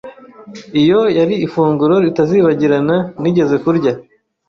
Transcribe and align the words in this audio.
Iyo 0.81 1.01
yari 1.17 1.35
ifunguro 1.45 1.95
ritazibagirana 2.05 2.97
nigeze 3.21 3.55
kurya. 3.63 3.93